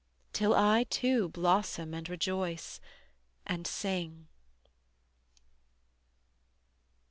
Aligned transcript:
Till 0.33 0.55
I 0.55 0.85
too 0.85 1.29
blossom 1.29 1.93
and 1.93 2.09
rejoice 2.09 2.81
and 3.45 3.67
sing. 3.67 4.29